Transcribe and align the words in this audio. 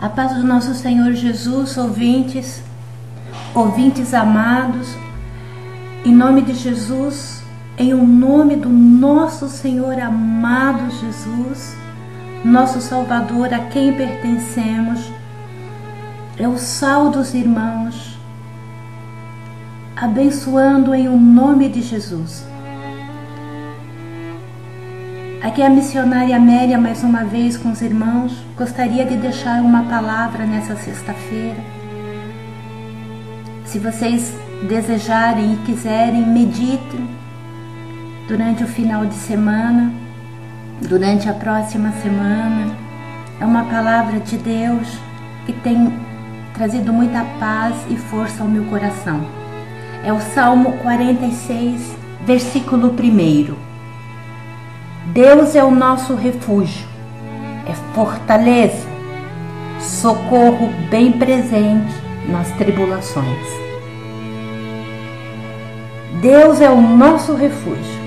A 0.00 0.08
paz 0.08 0.32
do 0.32 0.44
nosso 0.44 0.74
Senhor 0.76 1.12
Jesus, 1.12 1.76
ouvintes, 1.76 2.62
ouvintes 3.52 4.14
amados, 4.14 4.96
em 6.04 6.14
nome 6.14 6.42
de 6.42 6.54
Jesus, 6.54 7.42
em 7.76 7.92
o 7.92 8.06
nome 8.06 8.54
do 8.54 8.68
nosso 8.68 9.48
Senhor 9.48 9.98
amado 9.98 10.88
Jesus, 11.00 11.76
nosso 12.44 12.80
Salvador, 12.80 13.52
a 13.52 13.58
quem 13.58 13.92
pertencemos, 13.92 15.10
é 16.36 16.46
o 16.46 16.56
sal 16.56 17.10
dos 17.10 17.34
irmãos, 17.34 18.16
abençoando 19.96 20.94
em 20.94 21.08
o 21.08 21.16
nome 21.16 21.68
de 21.68 21.82
Jesus. 21.82 22.44
Aqui 25.48 25.62
é 25.62 25.66
a 25.66 25.70
missionária 25.70 26.36
Amélia, 26.36 26.76
mais 26.76 27.02
uma 27.02 27.24
vez 27.24 27.56
com 27.56 27.70
os 27.70 27.80
irmãos. 27.80 28.36
Gostaria 28.54 29.06
de 29.06 29.16
deixar 29.16 29.62
uma 29.62 29.82
palavra 29.84 30.44
nessa 30.44 30.76
sexta-feira. 30.76 31.56
Se 33.64 33.78
vocês 33.78 34.30
desejarem 34.68 35.54
e 35.54 35.56
quiserem, 35.64 36.26
meditem 36.26 37.08
durante 38.28 38.62
o 38.62 38.66
final 38.66 39.06
de 39.06 39.14
semana, 39.14 39.90
durante 40.86 41.30
a 41.30 41.32
próxima 41.32 41.92
semana. 42.02 42.76
É 43.40 43.46
uma 43.46 43.64
palavra 43.64 44.20
de 44.20 44.36
Deus 44.36 44.86
que 45.46 45.54
tem 45.54 45.90
trazido 46.52 46.92
muita 46.92 47.24
paz 47.40 47.74
e 47.88 47.96
força 47.96 48.42
ao 48.42 48.48
meu 48.50 48.64
coração. 48.64 49.26
É 50.04 50.12
o 50.12 50.20
Salmo 50.20 50.72
46, 50.82 51.96
versículo 52.26 52.88
1. 52.90 53.67
Deus 55.12 55.56
é 55.56 55.64
o 55.64 55.70
nosso 55.70 56.14
refúgio, 56.14 56.86
é 57.66 57.72
fortaleza, 57.94 58.86
socorro 59.80 60.68
bem 60.90 61.12
presente 61.12 61.94
nas 62.28 62.50
tribulações. 62.52 63.48
Deus 66.20 66.60
é 66.60 66.68
o 66.68 66.78
nosso 66.78 67.34
refúgio. 67.34 67.98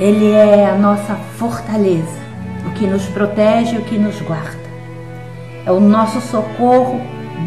Ele 0.00 0.32
é 0.32 0.70
a 0.70 0.74
nossa 0.74 1.16
fortaleza, 1.36 2.18
o 2.66 2.70
que 2.70 2.86
nos 2.86 3.04
protege 3.06 3.76
e 3.76 3.78
o 3.78 3.84
que 3.84 3.98
nos 3.98 4.18
guarda. 4.22 4.64
É 5.66 5.70
o 5.70 5.80
nosso 5.80 6.20
socorro 6.22 6.98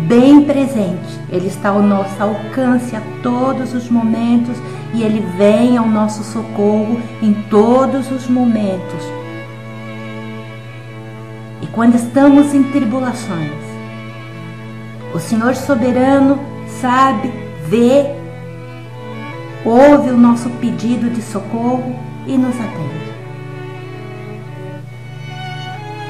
bem 0.07 0.43
presente. 0.43 1.19
Ele 1.29 1.47
está 1.47 1.69
ao 1.69 1.81
nosso 1.81 2.21
alcance 2.21 2.95
a 2.95 3.01
todos 3.21 3.73
os 3.73 3.89
momentos 3.89 4.57
e 4.93 5.03
ele 5.03 5.19
vem 5.37 5.77
ao 5.77 5.87
nosso 5.87 6.23
socorro 6.23 6.99
em 7.21 7.33
todos 7.49 8.11
os 8.11 8.27
momentos. 8.27 9.03
E 11.61 11.67
quando 11.67 11.95
estamos 11.95 12.53
em 12.53 12.63
tribulações, 12.63 13.51
o 15.13 15.19
Senhor 15.19 15.55
soberano 15.55 16.39
sabe, 16.79 17.31
vê, 17.67 18.05
ouve 19.65 20.09
o 20.09 20.17
nosso 20.17 20.49
pedido 20.61 21.09
de 21.09 21.21
socorro 21.21 21.95
e 22.27 22.37
nos 22.37 22.55
atende. 22.55 23.07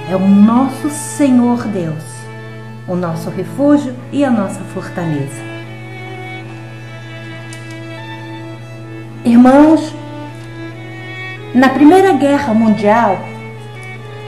É 0.09 0.15
o 0.15 0.27
nosso 0.27 0.89
Senhor 0.89 1.63
Deus, 1.67 2.03
o 2.87 2.95
nosso 2.95 3.29
refúgio 3.29 3.93
e 4.11 4.23
a 4.23 4.31
nossa 4.31 4.61
fortaleza. 4.73 5.41
Irmãos, 9.25 9.93
na 11.53 11.69
Primeira 11.69 12.13
Guerra 12.13 12.53
Mundial, 12.53 13.17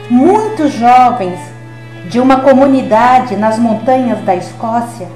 muitos 0.09 0.73
jovens 0.73 1.39
de 2.09 2.19
uma 2.19 2.41
comunidade 2.41 3.37
nas 3.37 3.57
montanhas 3.57 4.19
da 4.25 4.35
Escócia 4.35 5.07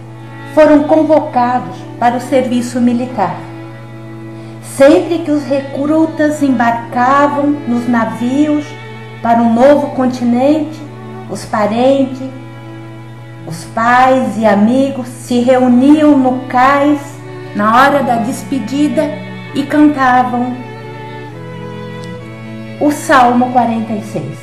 foram 0.53 0.83
convocados 0.83 1.75
para 1.99 2.17
o 2.17 2.21
serviço 2.21 2.79
militar. 2.79 3.35
Sempre 4.61 5.19
que 5.19 5.31
os 5.31 5.43
recrutas 5.43 6.41
embarcavam 6.41 7.47
nos 7.67 7.87
navios 7.87 8.65
para 9.21 9.41
um 9.41 9.53
novo 9.53 9.91
continente, 9.95 10.79
os 11.29 11.43
parentes, 11.45 12.29
os 13.45 13.65
pais 13.65 14.37
e 14.37 14.45
amigos 14.45 15.07
se 15.07 15.39
reuniam 15.41 16.17
no 16.17 16.47
cais 16.47 16.99
na 17.55 17.75
hora 17.75 18.03
da 18.03 18.15
despedida 18.17 19.03
e 19.53 19.63
cantavam 19.63 20.55
o 22.79 22.91
Salmo 22.91 23.51
46. 23.51 24.37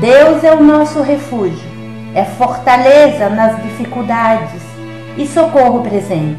Deus 0.00 0.44
é 0.44 0.52
o 0.54 0.62
nosso 0.62 1.00
refúgio, 1.02 1.68
é 2.14 2.24
fortaleza 2.24 3.28
nas 3.30 3.60
dificuldades 3.62 4.62
e 5.16 5.26
socorro 5.26 5.82
presente. 5.82 6.38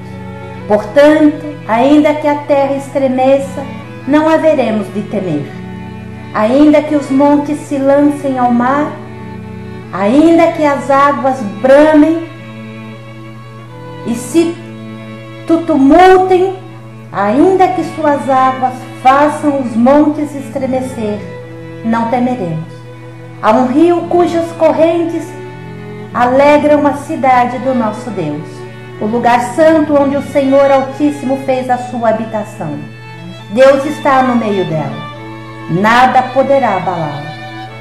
Portanto, 0.67 1.45
ainda 1.67 2.13
que 2.13 2.27
a 2.27 2.35
terra 2.35 2.75
estremeça, 2.75 3.63
não 4.07 4.29
haveremos 4.29 4.91
de 4.93 5.01
temer. 5.03 5.45
Ainda 6.33 6.81
que 6.81 6.95
os 6.95 7.09
montes 7.09 7.59
se 7.61 7.77
lancem 7.77 8.37
ao 8.37 8.51
mar, 8.51 8.91
ainda 9.93 10.51
que 10.53 10.65
as 10.65 10.89
águas 10.89 11.39
bramem 11.61 12.27
e 14.07 14.15
se 14.15 14.55
tutumultem 15.47 16.57
Ainda 17.11 17.67
que 17.69 17.83
suas 17.95 18.29
águas 18.29 18.73
façam 19.01 19.61
os 19.61 19.75
montes 19.75 20.35
estremecer, 20.35 21.19
não 21.83 22.07
temeremos. 22.09 22.71
Há 23.41 23.51
um 23.51 23.65
rio 23.65 24.01
cujas 24.09 24.45
correntes 24.59 25.27
alegram 26.13 26.85
a 26.85 26.93
cidade 26.93 27.57
do 27.59 27.73
nosso 27.73 28.11
Deus, 28.11 28.47
o 29.01 29.05
lugar 29.05 29.55
santo 29.55 29.99
onde 29.99 30.17
o 30.17 30.21
Senhor 30.21 30.69
Altíssimo 30.69 31.37
fez 31.45 31.67
a 31.67 31.77
sua 31.77 32.09
habitação. 32.09 32.77
Deus 33.49 33.83
está 33.85 34.21
no 34.21 34.35
meio 34.35 34.65
dela. 34.65 35.09
Nada 35.71 36.21
poderá 36.33 36.77
abalá-la. 36.77 37.28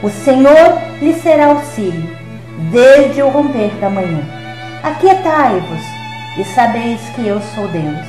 O 0.02 0.08
Senhor 0.08 0.78
lhe 1.00 1.12
será 1.14 1.46
auxílio, 1.46 2.16
desde 2.70 3.20
o 3.20 3.28
romper 3.28 3.70
da 3.80 3.90
manhã. 3.90 4.22
Aquietai-vos 4.82 5.82
e 6.38 6.44
sabeis 6.44 7.00
que 7.16 7.26
eu 7.26 7.40
sou 7.54 7.66
Deus. 7.68 8.06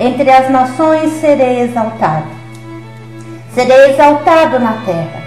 Entre 0.00 0.30
as 0.30 0.50
nações 0.50 1.12
serei 1.20 1.60
exaltado. 1.60 2.26
Serei 3.54 3.90
exaltado 3.90 4.58
na 4.58 4.82
terra. 4.86 5.22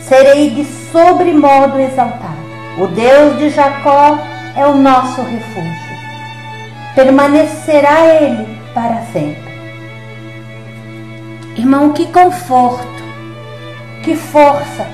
Serei 0.00 0.50
de 0.50 0.64
sobremodo 0.64 1.78
exaltado. 1.80 2.40
O 2.78 2.86
Deus 2.86 3.38
de 3.38 3.50
Jacó 3.50 4.18
é 4.56 4.64
o 4.66 4.74
nosso 4.74 5.22
refúgio. 5.22 5.90
Permanecerá 6.94 8.14
ele 8.14 8.58
para 8.74 9.02
sempre. 9.12 9.50
Irmão, 11.56 11.92
que 11.92 12.06
conforto, 12.06 12.99
que 14.02 14.16
força 14.16 14.86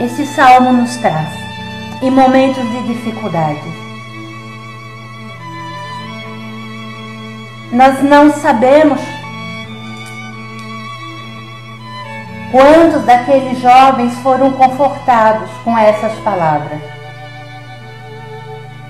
esse 0.00 0.26
salmo 0.26 0.72
nos 0.72 0.96
traz 0.96 1.28
em 2.02 2.10
momentos 2.10 2.62
de 2.70 2.82
dificuldades. 2.88 3.78
Nós 7.72 8.02
não 8.02 8.32
sabemos 8.32 9.00
quantos 12.50 13.04
daqueles 13.04 13.60
jovens 13.60 14.14
foram 14.18 14.52
confortados 14.52 15.50
com 15.64 15.76
essas 15.76 16.12
palavras. 16.20 16.80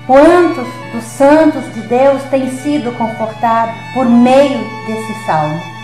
Quantos 0.06 0.66
dos 0.92 1.04
santos 1.04 1.64
de 1.74 1.82
Deus 1.82 2.22
têm 2.24 2.50
sido 2.50 2.96
confortados 2.96 3.74
por 3.94 4.06
meio 4.06 4.58
desse 4.86 5.26
salmo, 5.26 5.77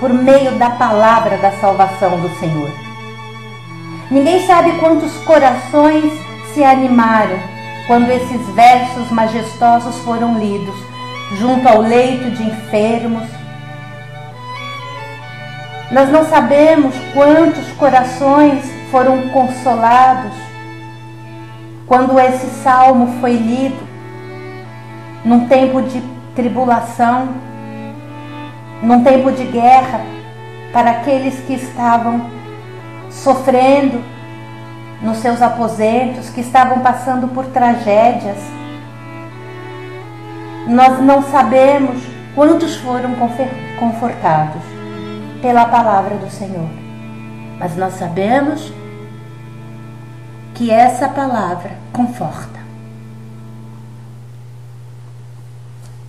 por 0.00 0.12
meio 0.12 0.52
da 0.52 0.70
palavra 0.70 1.36
da 1.38 1.52
salvação 1.52 2.20
do 2.20 2.28
Senhor. 2.38 2.70
Ninguém 4.10 4.46
sabe 4.46 4.72
quantos 4.78 5.12
corações 5.24 6.12
se 6.52 6.62
animaram 6.62 7.38
quando 7.86 8.10
esses 8.10 8.46
versos 8.54 9.10
majestosos 9.10 9.96
foram 9.98 10.38
lidos 10.38 10.74
junto 11.38 11.68
ao 11.68 11.80
leito 11.80 12.30
de 12.30 12.42
enfermos. 12.42 13.24
Nós 15.90 16.10
não 16.10 16.24
sabemos 16.26 16.94
quantos 17.12 17.66
corações 17.72 18.64
foram 18.90 19.28
consolados 19.28 20.32
quando 21.86 22.18
esse 22.18 22.46
salmo 22.62 23.20
foi 23.20 23.32
lido 23.32 23.86
num 25.24 25.46
tempo 25.46 25.82
de 25.82 26.02
tribulação, 26.34 27.28
num 28.84 29.02
tempo 29.02 29.32
de 29.32 29.44
guerra, 29.44 30.00
para 30.72 30.90
aqueles 30.90 31.38
que 31.46 31.54
estavam 31.54 32.30
sofrendo 33.10 34.02
nos 35.02 35.18
seus 35.18 35.40
aposentos, 35.42 36.30
que 36.30 36.40
estavam 36.40 36.80
passando 36.80 37.28
por 37.28 37.46
tragédias 37.46 38.38
nós 40.66 40.98
não 41.02 41.22
sabemos 41.24 42.02
quantos 42.34 42.76
foram 42.76 43.14
confortados 43.78 44.62
pela 45.42 45.66
palavra 45.66 46.16
do 46.16 46.30
Senhor, 46.30 46.68
mas 47.58 47.76
nós 47.76 47.94
sabemos 47.94 48.72
que 50.54 50.70
essa 50.70 51.08
palavra 51.08 51.72
conforta. 51.92 52.53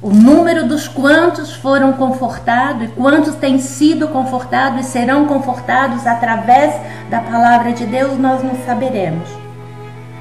O 0.05 0.11
número 0.11 0.67
dos 0.67 0.87
quantos 0.87 1.51
foram 1.55 1.93
confortados 1.93 2.83
e 2.83 2.87
quantos 2.89 3.33
têm 3.37 3.57
sido 3.57 4.07
confortados 4.09 4.81
e 4.85 4.89
serão 4.91 5.25
confortados 5.25 6.05
através 6.05 6.79
da 7.09 7.21
palavra 7.21 7.73
de 7.73 7.87
Deus, 7.87 8.15
nós 8.19 8.43
não 8.43 8.53
saberemos. 8.67 9.27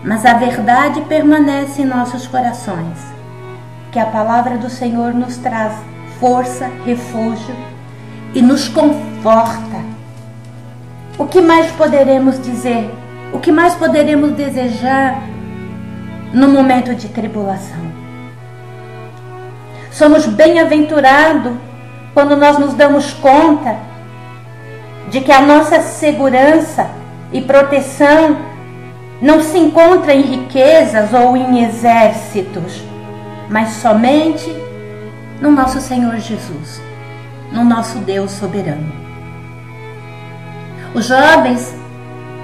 Mas 0.03 0.25
a 0.25 0.33
verdade 0.33 1.03
permanece 1.03 1.83
em 1.83 1.85
nossos 1.85 2.27
corações, 2.27 2.99
que 3.93 3.99
a 3.99 4.07
palavra 4.07 4.57
do 4.57 4.71
Senhor 4.71 5.13
nos 5.13 5.37
traz 5.37 5.75
força, 6.19 6.71
refúgio 6.87 7.55
e 8.35 8.41
nos 8.41 8.67
conforta. 8.69 9.85
O 11.19 11.27
que 11.27 11.43
mais 11.43 11.71
poderemos 11.73 12.41
dizer? 12.41 12.91
O 13.35 13.39
que 13.39 13.53
mais 13.53 13.75
poderemos 13.75 14.33
desejar 14.33 15.23
no 16.33 16.49
momento 16.49 16.95
de 16.95 17.07
tribulação? 17.11 17.85
Somos 19.95 20.27
bem-aventurados 20.27 21.53
quando 22.13 22.37
nós 22.37 22.59
nos 22.59 22.75
damos 22.75 23.13
conta 23.13 23.77
de 25.09 25.21
que 25.21 25.31
a 25.31 25.41
nossa 25.41 25.81
segurança 25.81 26.91
e 27.33 27.41
proteção 27.41 28.37
não 29.23 29.41
se 29.41 29.57
encontra 29.57 30.13
em 30.13 30.23
riquezas 30.23 31.13
ou 31.13 31.37
em 31.37 31.63
exércitos, 31.63 32.83
mas 33.49 33.69
somente 33.75 34.53
no 35.41 35.53
nosso 35.53 35.81
Senhor 35.81 36.17
Jesus, 36.17 36.83
no 37.53 37.65
nosso 37.65 37.99
Deus 37.99 38.33
soberano. 38.33 38.93
Os 40.93 41.07
jovens, 41.07 41.73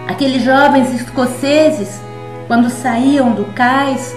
aqueles 0.07 0.45
jovens 0.45 0.95
escoceses, 0.95 2.01
quando 2.47 2.71
saíam 2.71 3.33
do 3.33 3.47
cais 3.55 4.15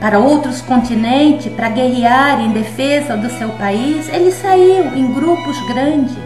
para 0.00 0.18
outros 0.18 0.62
continentes 0.62 1.52
para 1.52 1.68
guerrear 1.68 2.40
em 2.40 2.52
defesa 2.52 3.18
do 3.18 3.28
seu 3.28 3.50
país, 3.50 4.08
eles 4.08 4.34
saíam 4.34 4.96
em 4.96 5.12
grupos 5.12 5.60
grandes, 5.68 6.16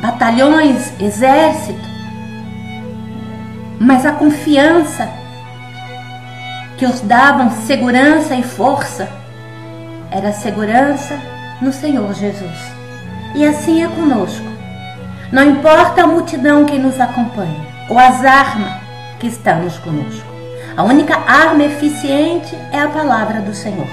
batalhões, 0.00 0.92
exército. 1.00 1.92
Mas 3.80 4.06
a 4.06 4.12
confiança 4.12 5.10
que 6.78 6.86
os 6.86 7.00
davam 7.00 7.50
segurança 7.66 8.36
e 8.36 8.42
força 8.44 9.08
era 10.10 10.32
segurança 10.32 11.18
no 11.60 11.72
Senhor 11.72 12.14
Jesus. 12.14 12.58
E 13.34 13.44
assim 13.44 13.82
é 13.82 13.88
conosco. 13.88 14.46
Não 15.32 15.42
importa 15.42 16.04
a 16.04 16.06
multidão 16.06 16.64
que 16.64 16.78
nos 16.78 17.00
acompanha 17.00 17.66
ou 17.88 17.98
as 17.98 18.24
armas 18.24 18.72
que 19.18 19.26
estamos 19.26 19.76
conosco. 19.78 20.33
A 20.76 20.82
única 20.82 21.16
arma 21.16 21.62
eficiente 21.62 22.56
é 22.72 22.80
a 22.80 22.88
palavra 22.88 23.40
do 23.40 23.54
Senhor. 23.54 23.86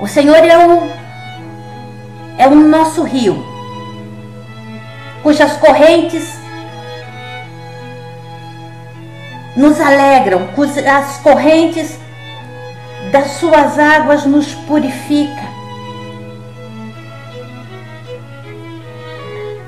O 0.00 0.08
Senhor 0.08 0.36
é 0.38 0.58
o, 0.66 0.90
é 2.36 2.48
o 2.48 2.54
nosso 2.56 3.04
rio, 3.04 3.46
cujas 5.22 5.56
correntes 5.58 6.36
nos 9.56 9.80
alegram, 9.80 10.48
cujas 10.48 11.18
correntes 11.18 11.96
das 13.12 13.32
suas 13.32 13.78
águas 13.78 14.26
nos 14.26 14.52
purifica. 14.52 15.45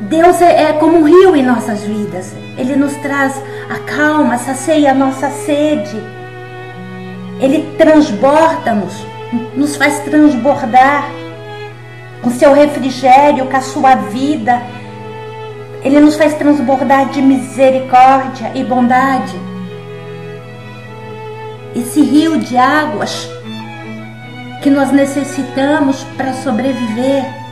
Deus 0.08 0.40
é, 0.40 0.70
é, 0.70 0.72
como 0.72 0.98
um 0.98 1.04
rio 1.04 1.36
em 1.36 1.42
nossas 1.42 1.82
vidas. 1.84 2.34
Ele 2.56 2.74
nos 2.74 2.94
traz 2.96 3.40
a 3.68 3.78
calma, 3.80 4.38
sacia 4.38 4.92
a 4.92 4.94
nossa 4.94 5.28
sede. 5.28 5.96
Ele 7.38 7.74
transborda-nos, 7.76 8.94
nos 9.54 9.76
faz 9.76 10.00
transbordar 10.00 11.10
com 12.22 12.30
seu 12.30 12.54
refrigério, 12.54 13.46
com 13.46 13.56
a 13.56 13.60
sua 13.60 13.96
vida. 13.96 14.62
Ele 15.84 16.00
nos 16.00 16.16
faz 16.16 16.34
transbordar 16.34 17.10
de 17.10 17.20
misericórdia 17.20 18.50
e 18.54 18.64
bondade. 18.64 19.38
Esse 21.76 22.00
rio 22.00 22.38
de 22.38 22.56
águas 22.56 23.28
que 24.62 24.70
nós 24.70 24.90
necessitamos 24.90 26.02
para 26.16 26.32
sobreviver 26.32 27.47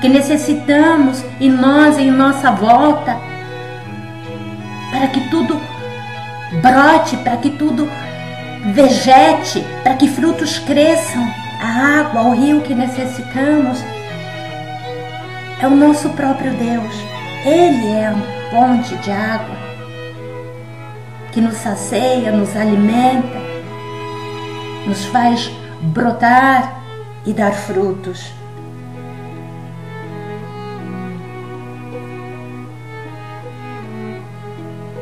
que 0.00 0.08
necessitamos 0.08 1.22
em 1.40 1.50
nós, 1.50 1.98
em 1.98 2.10
nossa 2.10 2.50
volta, 2.50 3.18
para 4.90 5.08
que 5.08 5.20
tudo 5.28 5.60
brote, 6.60 7.16
para 7.18 7.36
que 7.36 7.50
tudo 7.50 7.88
vegete, 8.74 9.64
para 9.82 9.94
que 9.94 10.08
frutos 10.08 10.58
cresçam, 10.58 11.22
a 11.60 12.00
água, 12.00 12.22
o 12.22 12.32
rio 12.32 12.62
que 12.62 12.74
necessitamos, 12.74 13.78
é 15.60 15.66
o 15.66 15.76
nosso 15.76 16.08
próprio 16.10 16.52
Deus. 16.54 16.94
Ele 17.44 17.86
é 17.88 18.06
a 18.06 18.14
fonte 18.50 18.96
de 18.96 19.10
água 19.10 19.56
que 21.32 21.40
nos 21.40 21.56
sacia, 21.56 22.32
nos 22.32 22.56
alimenta, 22.56 23.38
nos 24.86 25.04
faz 25.06 25.50
brotar 25.80 26.80
e 27.24 27.32
dar 27.32 27.52
frutos. 27.52 28.39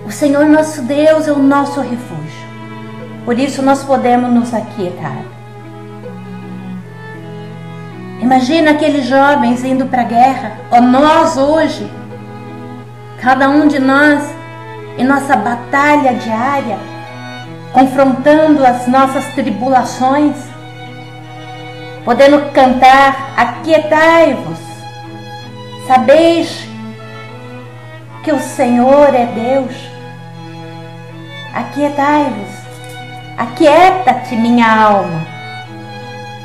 O 0.08 0.10
Senhor 0.10 0.46
nosso 0.46 0.80
Deus 0.80 1.28
é 1.28 1.32
o 1.32 1.38
nosso 1.38 1.82
refúgio. 1.82 2.48
Por 3.26 3.38
isso 3.38 3.60
nós 3.60 3.84
podemos 3.84 4.32
nos 4.32 4.54
aquietar. 4.54 5.18
Imagina 8.18 8.70
aqueles 8.70 9.04
jovens 9.04 9.62
indo 9.62 9.84
para 9.84 10.00
a 10.00 10.06
guerra, 10.06 10.52
ou 10.70 10.80
nós 10.80 11.36
hoje, 11.36 11.86
cada 13.20 13.50
um 13.50 13.68
de 13.68 13.78
nós 13.78 14.24
em 14.96 15.04
nossa 15.04 15.36
batalha 15.36 16.14
diária, 16.14 16.78
confrontando 17.74 18.64
as 18.64 18.88
nossas 18.88 19.26
tribulações, 19.34 20.36
podendo 22.02 22.50
cantar: 22.52 23.34
Aquietai-vos, 23.36 24.58
sabeis 25.86 26.66
que 28.24 28.32
o 28.32 28.40
Senhor 28.40 29.14
é 29.14 29.26
Deus. 29.26 29.97
Aquietai-vos, 31.58 32.54
aquieta-te, 33.36 34.36
minha 34.36 34.64
alma. 34.64 35.26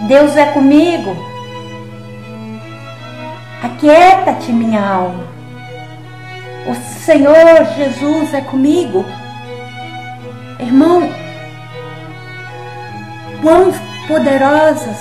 Deus 0.07 0.35
é 0.35 0.47
comigo. 0.47 1.15
Aquieta-te, 3.61 4.51
minha 4.51 4.81
alma. 4.83 5.23
O 6.65 6.73
Senhor 6.73 7.63
Jesus 7.77 8.33
é 8.33 8.41
comigo. 8.41 9.05
Irmão, 10.59 11.07
quão 13.39 13.71
poderosas, 14.07 14.97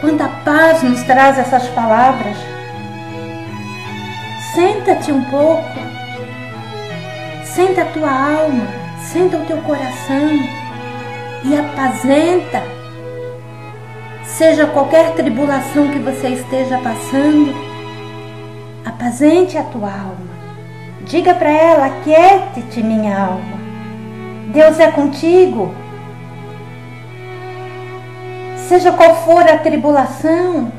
quanta 0.00 0.30
paz 0.46 0.82
nos 0.82 1.02
traz 1.02 1.38
essas 1.38 1.68
palavras. 1.68 2.38
Senta-te 4.54 5.12
um 5.12 5.22
pouco, 5.24 5.87
senta 7.58 7.82
a 7.82 7.86
tua 7.86 8.08
alma 8.08 8.68
senta 9.12 9.36
o 9.36 9.44
teu 9.44 9.56
coração 9.62 10.30
e 11.44 11.56
apazenta. 11.56 12.62
Seja 14.22 14.64
qualquer 14.68 15.14
tribulação 15.14 15.88
que 15.88 15.98
você 15.98 16.28
esteja 16.28 16.78
passando, 16.78 17.52
apazente 18.84 19.58
a 19.58 19.64
tua 19.64 19.88
alma. 19.88 20.38
Diga 21.00 21.34
para 21.34 21.50
ela: 21.50 21.86
aquiete-te, 21.86 22.80
minha 22.80 23.18
alma. 23.18 23.58
Deus 24.52 24.78
é 24.78 24.92
contigo. 24.92 25.74
Seja 28.68 28.92
qual 28.92 29.16
for 29.24 29.42
a 29.42 29.58
tribulação, 29.58 30.70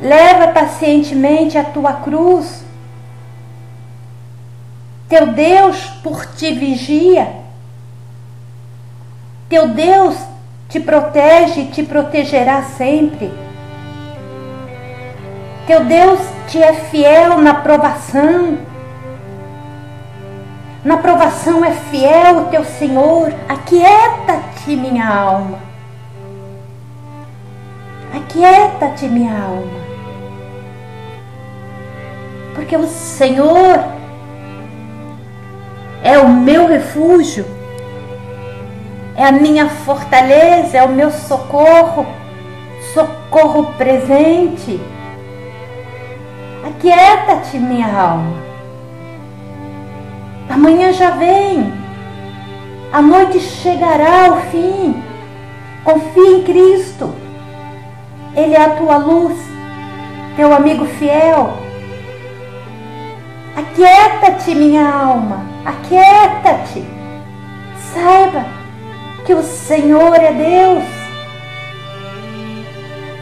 leva 0.00 0.52
pacientemente 0.52 1.58
a 1.58 1.64
tua 1.64 1.94
cruz 1.94 2.64
teu 5.08 5.26
Deus 5.28 5.86
por 6.02 6.26
ti 6.26 6.52
vigia. 6.52 7.28
Teu 9.48 9.68
Deus 9.68 10.16
te 10.68 10.80
protege 10.80 11.62
e 11.62 11.66
te 11.66 11.82
protegerá 11.82 12.62
sempre. 12.62 13.32
Teu 15.66 15.84
Deus 15.84 16.20
te 16.48 16.62
é 16.62 16.72
fiel 16.74 17.38
na 17.38 17.54
provação. 17.54 18.58
Na 20.84 20.98
provação 20.98 21.64
é 21.64 21.72
fiel 21.72 22.38
o 22.38 22.44
teu 22.46 22.64
Senhor. 22.64 23.32
Aquieta-te, 23.48 24.76
minha 24.76 25.08
alma. 25.08 25.58
Aquieta-te, 28.14 29.06
minha 29.06 29.32
alma 29.32 29.84
porque 32.54 32.76
o 32.76 32.86
Senhor 32.86 33.84
é 36.14 36.18
o 36.18 36.28
meu 36.28 36.68
refúgio, 36.68 37.44
é 39.16 39.24
a 39.24 39.32
minha 39.32 39.68
fortaleza, 39.68 40.78
é 40.78 40.84
o 40.84 40.88
meu 40.88 41.10
socorro, 41.10 42.06
socorro 42.94 43.74
presente. 43.76 44.80
Aquieta-te, 46.64 47.58
minha 47.58 47.86
alma. 47.86 48.36
Amanhã 50.48 50.92
já 50.92 51.10
vem, 51.10 51.72
a 52.92 53.02
noite 53.02 53.40
chegará 53.40 54.26
ao 54.26 54.40
fim. 54.52 55.02
Confia 55.82 56.38
em 56.38 56.42
Cristo, 56.44 57.12
Ele 58.36 58.54
é 58.54 58.64
a 58.64 58.70
tua 58.70 58.96
luz, 58.98 59.36
teu 60.36 60.54
amigo 60.54 60.86
fiel. 60.86 61.58
Aquieta-te, 63.56 64.54
minha 64.54 64.88
alma, 64.88 65.53
aquieta-te. 65.64 66.84
Saiba 67.92 68.44
que 69.24 69.32
o 69.32 69.42
Senhor 69.42 70.14
é 70.14 70.32
Deus 70.32 70.84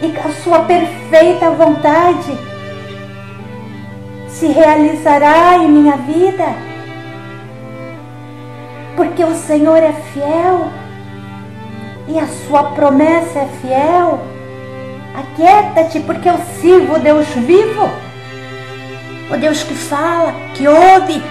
e 0.03 0.19
a 0.19 0.33
sua 0.43 0.61
perfeita 0.61 1.51
vontade 1.51 2.37
se 4.29 4.47
realizará 4.49 5.59
em 5.59 5.69
minha 5.69 5.97
vida, 5.97 6.47
porque 8.97 9.23
o 9.23 9.35
Senhor 9.35 9.77
é 9.77 9.93
fiel 9.93 10.71
e 12.09 12.19
a 12.19 12.27
sua 12.27 12.65
promessa 12.71 13.41
é 13.41 13.49
fiel. 13.61 14.19
Aquieta-te, 15.15 16.01
porque 16.01 16.29
eu 16.29 16.39
sirvo 16.61 16.97
o 16.97 16.99
Deus 16.99 17.29
vivo, 17.29 17.89
o 19.31 19.37
Deus 19.37 19.63
que 19.63 19.75
fala, 19.75 20.33
que 20.55 20.67
ouve, 20.67 21.23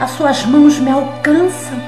as 0.00 0.10
suas 0.10 0.44
mãos 0.44 0.78
me 0.78 0.90
alcançam. 0.90 1.78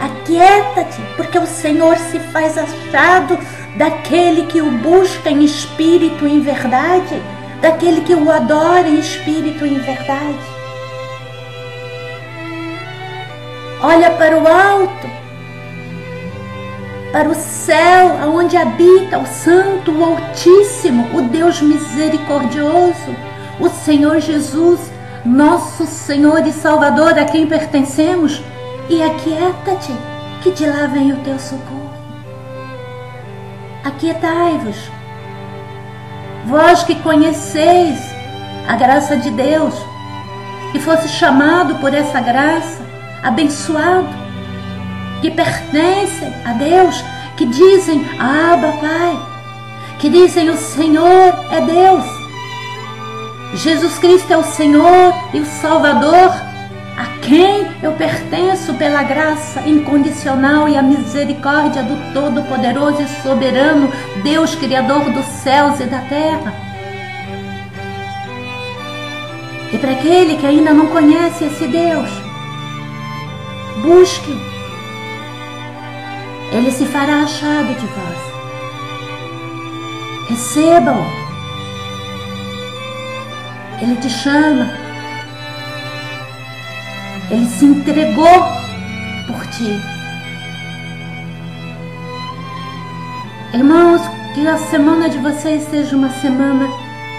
Aquieta-te, 0.00 1.00
porque 1.16 1.38
o 1.38 1.46
Senhor 1.46 1.96
se 1.96 2.18
faz 2.18 2.56
achado 2.58 3.38
daquele 3.76 4.46
que 4.46 4.60
o 4.60 4.70
busca 4.70 5.30
em 5.30 5.44
espírito 5.44 6.26
e 6.26 6.32
em 6.32 6.40
verdade, 6.40 7.22
daquele 7.60 8.00
que 8.00 8.14
o 8.14 8.30
adora 8.30 8.88
em 8.88 8.98
espírito 8.98 9.64
e 9.64 9.74
em 9.74 9.78
verdade. 9.78 10.52
Olha 13.80 14.10
para 14.12 14.38
o 14.38 14.46
alto, 14.46 15.10
para 17.12 17.28
o 17.28 17.34
céu, 17.34 18.16
aonde 18.22 18.56
habita 18.56 19.18
o 19.18 19.26
Santo, 19.26 19.90
o 19.90 20.04
Altíssimo, 20.04 21.08
o 21.16 21.22
Deus 21.22 21.60
misericordioso, 21.60 23.14
o 23.60 23.68
Senhor 23.68 24.20
Jesus, 24.20 24.91
nosso 25.24 25.86
Senhor 25.86 26.46
e 26.46 26.52
Salvador, 26.52 27.18
a 27.18 27.24
quem 27.24 27.46
pertencemos 27.46 28.42
e 28.88 29.02
aquieta-te, 29.02 29.92
que 30.42 30.50
de 30.50 30.66
lá 30.66 30.86
vem 30.86 31.12
o 31.12 31.16
teu 31.18 31.38
socorro. 31.38 31.92
Aquietai-vos, 33.84 34.76
vós 36.46 36.82
que 36.82 36.96
conheceis 36.96 37.98
a 38.68 38.76
graça 38.76 39.16
de 39.16 39.30
Deus, 39.30 39.74
que 40.72 40.80
fosse 40.80 41.08
chamado 41.08 41.76
por 41.76 41.94
essa 41.94 42.20
graça, 42.20 42.82
abençoado, 43.22 44.08
que 45.20 45.30
pertencem 45.30 46.32
a 46.44 46.52
Deus, 46.54 47.04
que 47.36 47.46
dizem, 47.46 48.04
Abba, 48.18 48.72
Pai, 48.80 49.18
que 50.00 50.08
dizem, 50.08 50.50
o 50.50 50.56
Senhor 50.56 51.34
é 51.50 51.60
Deus. 51.60 52.21
Jesus 53.54 53.98
Cristo 53.98 54.32
é 54.32 54.36
o 54.36 54.44
Senhor 54.44 55.14
e 55.34 55.40
o 55.40 55.44
Salvador 55.44 56.32
a 56.96 57.06
quem 57.20 57.66
eu 57.82 57.92
pertenço 57.92 58.74
pela 58.74 59.02
graça 59.02 59.60
incondicional 59.62 60.68
e 60.68 60.76
a 60.76 60.82
misericórdia 60.82 61.82
do 61.82 62.12
Todo-Poderoso 62.14 63.02
e 63.02 63.08
Soberano 63.22 63.90
Deus 64.22 64.54
Criador 64.54 65.10
dos 65.10 65.24
céus 65.26 65.80
e 65.80 65.84
da 65.84 66.00
terra. 66.00 66.52
E 69.72 69.78
para 69.78 69.92
aquele 69.92 70.36
que 70.36 70.46
ainda 70.46 70.72
não 70.72 70.86
conhece 70.88 71.44
esse 71.44 71.66
Deus, 71.66 72.10
busque. 73.82 74.38
Ele 76.52 76.70
se 76.70 76.84
fará 76.86 77.22
achado 77.22 77.74
de 77.74 77.86
vós. 77.86 78.18
Receba-o. 80.28 81.21
Ele 83.82 83.96
te 83.96 84.08
chama 84.08 84.82
ele 87.32 87.46
se 87.46 87.64
entregou 87.64 88.44
por 89.26 89.46
ti. 89.46 89.80
Irmãos, 93.54 94.02
que 94.34 94.46
a 94.46 94.58
semana 94.58 95.08
de 95.08 95.16
vocês 95.16 95.66
seja 95.70 95.96
uma 95.96 96.10
semana 96.20 96.68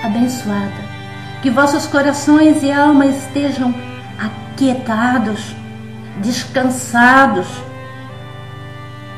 abençoada. 0.04 0.94
Que 1.42 1.50
vossos 1.50 1.88
corações 1.88 2.62
e 2.62 2.72
almas 2.72 3.18
estejam 3.18 3.74
aquietados, 4.20 5.56
descansados, 6.18 7.48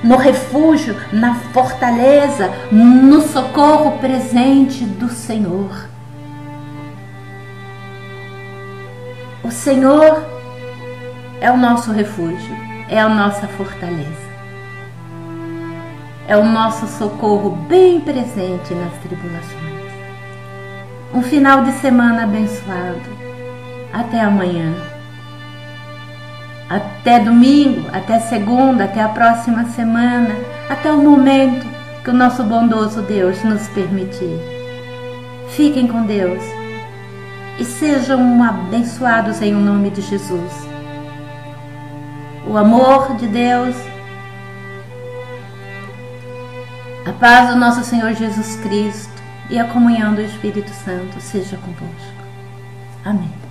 no 0.02 0.16
refúgio, 0.16 0.96
na 1.12 1.36
fortaleza, 1.36 2.52
no 2.72 3.22
socorro 3.22 3.98
presente 4.00 4.86
do 4.86 5.10
Senhor. 5.10 5.95
O 9.46 9.52
Senhor 9.52 10.26
é 11.40 11.52
o 11.52 11.58
nosso 11.58 11.92
refúgio, 11.92 12.58
é 12.90 13.00
a 13.00 13.08
nossa 13.08 13.48
fortaleza. 13.50 14.26
É 16.28 16.36
o 16.36 16.44
nosso 16.44 16.88
socorro 16.88 17.52
bem 17.52 18.02
presente 18.02 18.74
nas 18.74 18.92
tribulações. 19.04 19.94
Um 21.14 21.22
final 21.22 21.64
de 21.64 21.74
semana 21.74 22.24
abençoado. 22.24 23.08
Até 23.94 24.20
amanhã. 24.20 24.74
Até 26.68 27.20
domingo, 27.20 27.88
até 27.94 28.20
segunda, 28.22 28.86
até 28.86 29.04
a 29.04 29.10
próxima 29.10 29.66
semana, 29.66 30.34
até 30.68 30.92
o 30.92 30.98
momento 30.98 31.68
que 32.04 32.10
o 32.10 32.16
nosso 32.16 32.44
bondoso 32.44 33.04
Deus 33.04 33.44
nos 33.44 33.68
permitir. 33.68 34.40
Fiquem 35.50 35.86
com 35.86 36.02
Deus 36.02 36.65
e 37.60 37.66
sejam 37.66 38.44
abençoados 38.44 39.42
em 39.42 39.56
o 39.56 39.60
nome 39.60 39.90
de 39.90 40.02
Jesus 40.02 40.76
o 42.48 42.58
amor 42.58 43.16
de 43.16 43.28
Deus, 43.28 43.76
a 47.06 47.12
paz 47.14 47.50
do 47.50 47.56
nosso 47.56 47.84
Senhor 47.84 48.14
Jesus 48.14 48.56
Cristo 48.58 49.12
e 49.50 49.60
a 49.60 49.66
comunhão 49.66 50.14
do 50.14 50.22
Espírito 50.22 50.70
Santo 50.70 51.20
seja 51.20 51.58
convosco. 51.58 52.16
Amém. 53.04 53.45